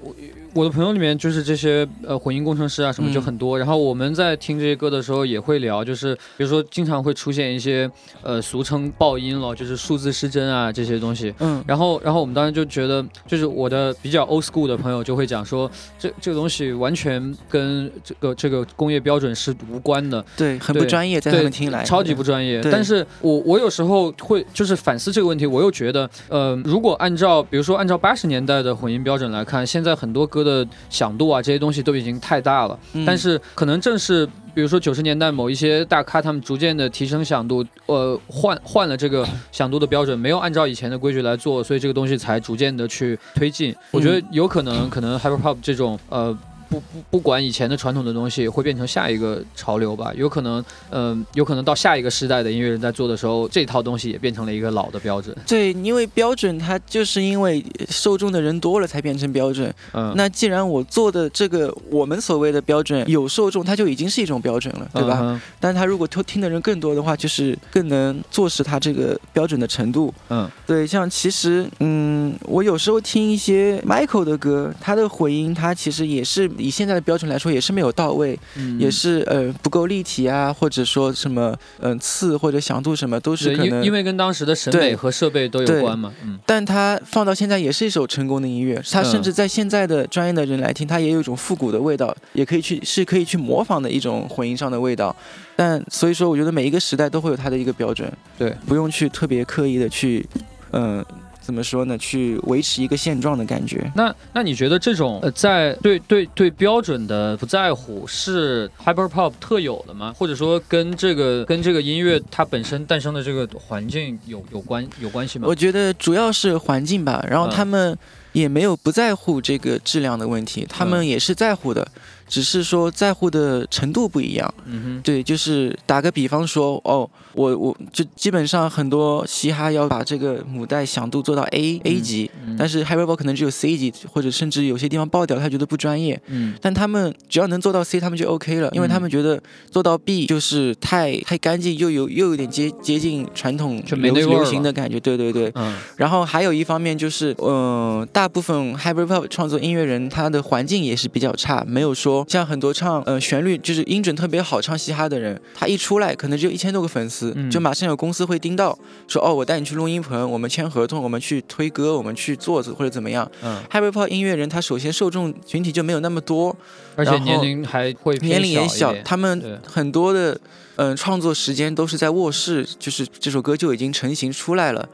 [0.55, 7.91] 我的朋友里面就是这些呃混音工程师啊什么就嗯很多，然后我们在听这些歌的时候也会聊，就是比如说经常会出现一些
[8.23, 11.35] 呃俗称爆音了，就是数字失真啊这些东西。
[11.39, 11.63] 嗯。
[11.67, 22.61] 然后，然后我们当时就觉得，就是我的比较 old school 的朋友就会讲说，这这个东西完全跟这个这个工业标准是无关的，对，很不专业，在他对们听来，超级不专业。
[22.71, 34.29] 但是我我有时候会就是反思这个问题，我又觉得，呃，如果按照比如说按照八十年代的混音标准来看，现在很多歌的响度啊这些东西都已经太大了，嗯但是可能正是。
[34.55, 43.75] 比如说九十年代某一些大咖，他们逐渐的提升响度，呃，换换了这个响度的标准，没有按照以前的规矩来做，所以这个东西才逐渐的去推进。
[43.91, 46.37] 我觉得有可能，可能 hyper pop 这种呃
[46.73, 50.11] 不不不管以前的传统的东西，会变成下一个潮流吧。
[50.17, 55.37] 有可能，嗯、有可能到下一个时代的音乐人在做的时候，这套东西也变成了一个老的标准。
[55.47, 59.73] 对，因为标准它就是因为受众的人多了才变成标准。
[59.93, 65.19] 嗯，那既然我做的这个我们所谓的标准有受众，它就已经是一种标准了，对吧？
[65.21, 65.41] 嗯？
[65.61, 70.13] 但他如果听听的人更多的话，就是更能坐实他这个标准的程度。
[70.31, 83.81] 嗯对，像其实，嗯，我有时候听一些 Michael 的歌，他的混音，他其实也是以现在的标准来说，也是没有到位，嗯，也是呃不够立体啊，或者说什么嗯、次或者响度什么都是对，可能。
[83.81, 86.13] 因因为跟当时的审美和设备都有关嘛。
[86.23, 95.15] 嗯但它放到现在也是一首成功的音乐，它甚嗯至在现在的专业的人来听，它也有一种复古的味道，也可以去是可以去模仿的一种混音上的味道。
[95.55, 100.27] 但所以说，我觉得每一个时代都会有它的一个标准，对，不用去特别刻意的去，
[100.73, 101.05] 嗯、
[101.43, 101.99] 怎么说呢？
[101.99, 103.91] 去维持一个现状的感觉。
[103.97, 110.15] 那那你觉得这种呃，在对对对标准的不在乎是 hyper pop 特有的吗？
[110.17, 115.55] 或者说跟这个跟这个音乐它本身诞生的这个环境有有关有关系吗我？
[115.55, 117.97] 觉得主要是环境吧，然后嗯他们
[118.33, 121.87] 也没有不在乎这个质量的问题，他们也是在乎的，
[122.33, 124.55] 只是说在乎的程度不一样。
[124.65, 136.19] 嗯哼对，就是打个比方说，哦，我我就基本上很多嘻哈要把这个母带响度做到 A、A 级，哼，但是 Hyperball 可能只有 C 级，或者甚至有些地方爆掉，他觉得不专业。
[136.29, 139.39] 嗯但他们只要能做到 C，他们就 OK 了，因为他们觉得
[139.71, 144.99] 做到 B 就是太太干净，又有又有点接接近传统流流行的感觉。
[144.99, 145.53] 对对对。
[145.55, 157.51] 嗯然后还有一方面就是，嗯、大部分 Hyperpop 创作音乐人他的环境也是比较差，没有说说，像很多唱呃旋律就是音准特别好唱嘻哈的人，他一出来可能只有一千多个粉丝，嗯。
[157.51, 163.31] 就马上有公司会盯到，说哦，我带你去录音棚，我们签合同，我们去推歌，我们去做或者怎么样。
[163.43, 166.57] 嗯，Hyperpop 音乐人他首先受众群体就没有那么多，
[166.97, 170.33] 而且年龄还会偏年龄也小，他们很多的
[170.77, 174.89] 嗯、呃创作时间都是在卧室，就是这首歌就已经成型出来了。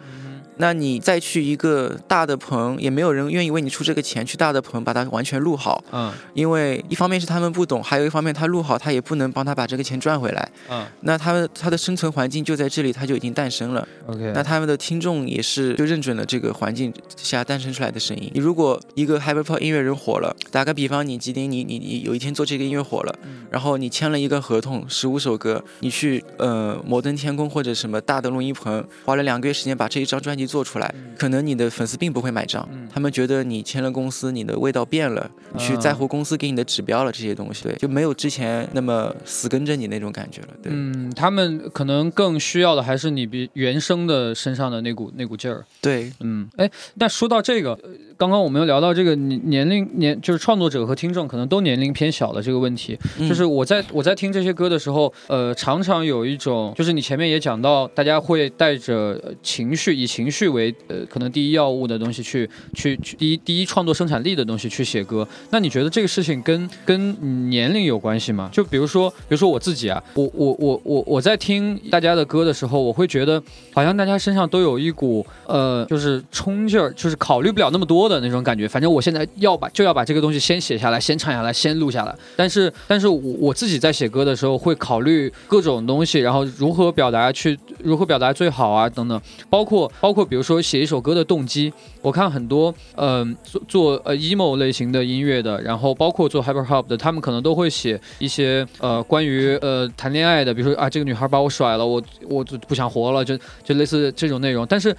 [0.59, 10.49] 那你再去一个大的棚，也没有人愿意为你出这个钱去大的棚把它完全录好，嗯因为一方面是他们不懂，还有一方面他录好他也不能帮他把这个钱赚回来。
[10.71, 13.87] 嗯那他们他的生存环境就在这里，他就已经诞生了。
[14.07, 18.31] ，OK，那他们的听众也是就认准了这个环境下诞生出来的声音。
[18.35, 23.14] 你如果一个 hyperpop 音乐人火了，打个比方，你吉林，你你你有一天做这个音乐火了，
[23.51, 32.88] 然后你签了一个合同，十五首歌，你去呃摩登天空或者什么大的录音棚，花了两个月时间把这一张专辑做出来，可能你的粉丝并不会买账，嗯。
[32.90, 45.65] 他们觉得你签了公司，你的味道变了，你去在乎公司给你的指标了这些东西，对，就没有之前那么死跟着你那种感觉了，对、嗯，他们可能更需要的还是你比原生的身上的那股那股劲儿。
[45.81, 52.98] 对，嗯，哎，那说到这个，呃刚刚我们又聊到这个年年龄年，就是创作者和听众可能都年龄偏小的这个问题。
[53.21, 65.27] 嗯就是我在我在听这些歌的时候，呃，常常有一种，就是你前面也讲到，大家会带着呃情绪，以情绪为呃可能第一要务的东西去去去第一第一创作生产力的东西去写歌。
[65.50, 68.50] 那你觉得这个事情跟跟嗯年龄有关系吗？
[68.52, 73.40] 就比如说，比如说我自己啊，我我我我我在听大家的歌的时候，我会觉得
[73.73, 78.67] 好像大家身上都有一股呃，就是冲劲儿，就是考虑不了那么多的那种感觉。
[78.67, 82.15] 反正我现在要把就要把这个东西先写下来，先唱下来，先录下来。
[82.37, 104.67] 但是但是我我自己在写歌的时候会考虑各种东西，然后如何表达去如何表达最好啊等等，包括包括比如说写一首歌的动机，我看很多嗯、做做呃 emo 类型的音乐的，然后包括做 hyper hop 的，他们可能都会写一些呃关于呃谈恋爱的，比如说啊这个女孩把我甩了，我我就不想活了，就就类似这种内容。
[104.67, 104.94] 但是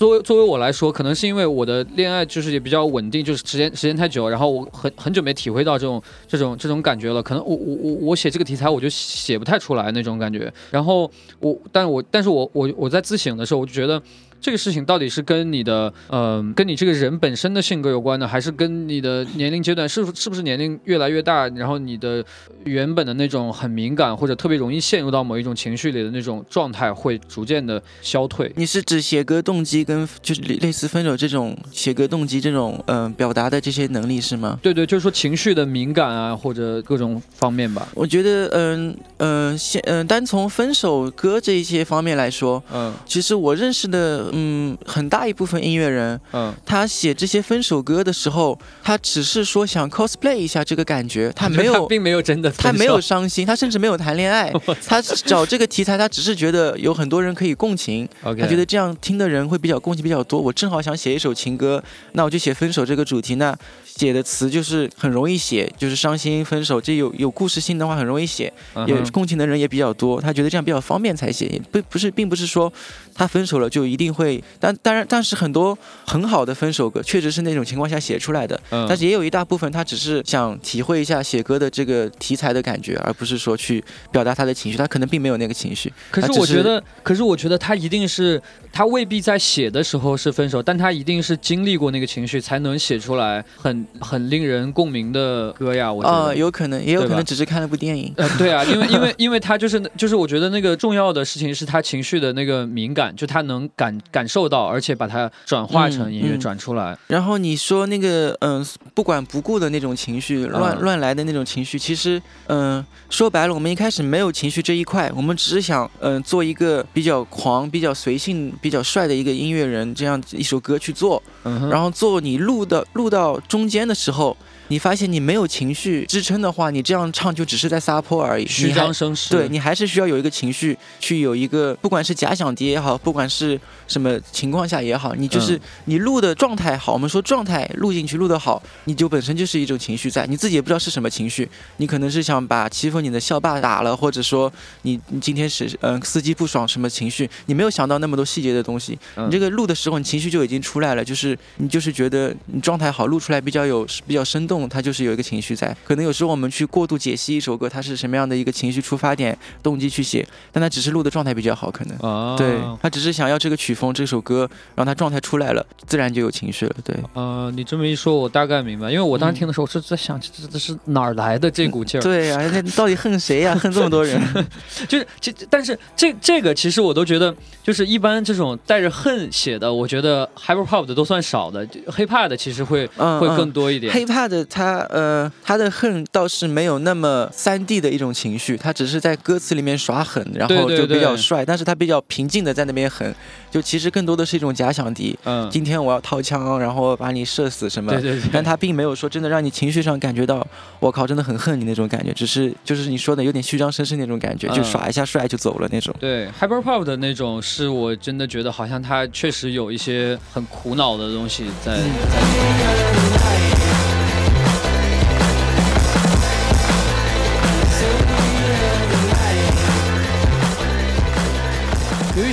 [0.00, 7.22] 作为作为我来说，可能是因为我的恋爱就是也比较稳定，就是时间时间太久，然后我很很久没体会到这种这种这种感觉了。
[7.22, 10.50] 可能我我我我写这个题材我就写不太出来那种感觉。
[10.70, 11.02] 然后
[11.38, 14.02] 我，但我但是我我我在自省的时候，我就觉得。
[14.40, 22.24] 这个事情到底是跟你的，嗯、跟你这个人本身的性格有关呢，还是跟你的年龄阶段是不是不是年龄越来越大，然后你的
[22.64, 28.50] 原本的那种很敏感或者特别容易陷入到某一种情绪里的那种状态会逐渐的消退？
[28.56, 34.58] 你是指写歌动机跟就是类类似分手这种写歌动机这种嗯、呃表达的这些能力是吗？
[34.62, 37.86] 对对，就是说情绪的敏感啊，或者各种方面吧。
[37.94, 54.52] 我觉得嗯嗯现嗯单从分手歌这一些方面来说，嗯其实我认识的嗯很大一部分音乐人，嗯，他写这些分手歌的时候，他只是说想 cosplay 一下这个感觉，他没有并没有真的，他没有伤心，他甚至没有谈恋爱，
[54.86, 60.40] 他找这个题材，他只是觉得有很多人可以共情 他觉得这样听的人会比较共情比较多。
[60.40, 63.34] 我正好想写一首情歌，那我就写分手这个主题。
[63.36, 63.56] 那
[63.96, 68.52] 写的词就是很容易写，就是伤心分手，这有有故事性的话很容易写，
[68.86, 70.20] 也共情的人也比较多。
[70.20, 72.72] 他觉得这样比较方便才写，也不不是，并不是说
[73.14, 74.42] 他分手了就一定会。
[74.58, 75.76] 但当然，但是很多
[76.06, 84.78] 很好的分手歌确实是那种情况下写出来的，嗯但是也有一大部分他只是想体会一下写歌的这个题材的感觉，而不是说去表达他的情绪。
[84.78, 85.92] 他可能并没有那个情绪。
[86.10, 88.40] 可是我觉得，可是我觉得他一定是，
[88.72, 95.92] 他未必在写的时候是分手，但他一定是经历过那个情绪，才能写出来很很令人共鸣的歌呀。
[95.92, 96.36] 我觉啊、得。
[96.36, 98.12] 有可能，也有可能只是看了部电影。
[98.16, 106.96] 呃，对啊，因为因为因为他就是就是我觉得那个重要的事情是他情绪的那个敏感，就他能感感受到，而且把它转化成音乐转出来。
[107.08, 108.64] 然后你说那个嗯、
[108.94, 121.22] 不管不顾的那种情绪，乱嗯乱来的那种情绪，其实嗯、说白了，我们一开始没有情绪这一块，我们只是想嗯、做一个比较狂、比较随性、比较帅的一个音乐人，这样一首歌去做。
[121.44, 124.36] 嗯，然后做你录的录到中间的时候，
[124.70, 128.46] 你发现你没有情绪支撑的话，你这样唱就只是在撒泼而已。
[128.46, 129.30] 虚张声势。
[129.30, 141.48] 对你还是需要有一个情绪，去有一个，不管是假想敌也好，不管是什么情况下也好，你就是、嗯你录的状态好，我们说状态录进去录得好，你就本身就是一种情绪在，你自己也不知道是什么情绪，
[141.78, 144.52] 你可能是想把欺负你的校霸打了，或者说
[144.82, 155.76] 你你今天是嗯、司机不爽什么情绪，你没有想到那么多细节的东西，嗯你这个录的时候你情绪就已经出来了，就是你就是觉得你状态好，录出来比较有比较生动，它就是有一个情绪在。
[155.84, 161.96] 可能有时候我们去过度解析一首歌，它是什么样的一个情绪出发点、动机去写，但它只是录的状态比较好，可能。
[161.98, 166.74] 啊，对他只是想要这个曲风这首歌让他状态出来了，自然就有情绪了。
[166.84, 172.02] 对，呃，你这么一说，我大概明白，因为我当时听的时候是在想，这这是哪儿来的这股劲儿？
[172.02, 173.54] 对呀，那到底恨谁呀？
[173.54, 174.20] 恨这么多人？
[174.88, 183.94] 就是这，但是这这个其实我都觉得，就是一般这种带着恨写的，我觉得 hyper pop 的都算少的，hiphop 的其实会会更多一点。
[183.94, 193.14] hiphop 的他呃他的恨倒是没有那么三 D 的一种情绪，他只是在歌词里面耍狠，然后就比较帅，但是他比较平静的在那边狠，
[193.50, 195.18] 就其实更多的是一种假想敌。
[195.24, 197.92] 嗯，今天我要掏枪，然后把你射死什么？
[197.92, 198.30] 对对对。
[198.32, 200.46] 但他并没有说真的让你情绪上感觉到，
[200.80, 205.94] 我靠，真的很恨你那种感觉，只是就是你说的有点虚张声势那种感觉，就耍一下帅就走了那种。
[206.00, 211.78] 对，hyper pop 的那种是我真的觉得好像他确实有一些很苦恼的东西在。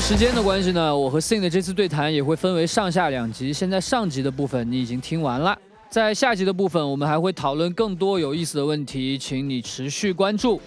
[0.08, 3.52] 时间的关系呢，我和 Sing 的这次对谈也会分为上下两集。
[3.52, 10.62] 现在上集的部分你已经听完了，在下集的部分我们还会讨论更多有意思的问题，请你持续关注。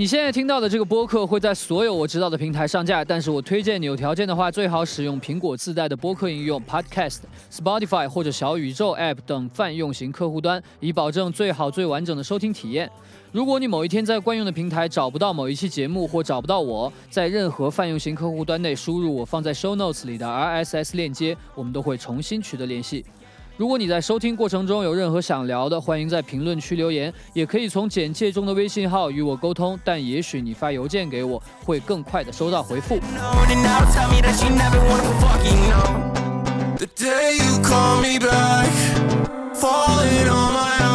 [0.00, 7.18] 你现在听到的这个播客会在所有我知道的平台上架，但是我推荐你有条件的话，最好使用苹果自带的播客应用 Podcast、
[7.52, 12.90] Spotify 或者小宇宙 App 等泛用型客户端，以保证最好最完整的收听体验。
[13.30, 23.04] 如果你某一天在惯用的平台找不到某一期节目或找不到我，在任何泛用型客户端内输入我放在 Show Notes 里的 RSS 链接，我们都会重新取得联系。
[23.60, 29.78] 如果你在收听过程中有任何想聊的，欢迎在评论区留言，也可以从简介中的微信号与我沟通。
[29.84, 32.96] 但也许你发邮件给我，会更快的收到回复。
[32.96, 33.60] Every
[40.40, 40.89] time.